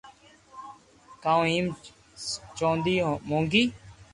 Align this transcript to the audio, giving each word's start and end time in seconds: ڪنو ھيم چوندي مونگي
ڪنو 1.23 1.41
ھيم 1.49 1.65
چوندي 2.57 2.95
مونگي 3.29 3.63